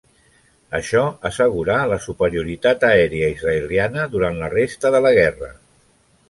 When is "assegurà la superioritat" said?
1.29-2.87